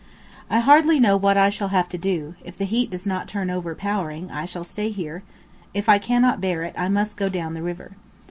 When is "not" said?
3.05-3.27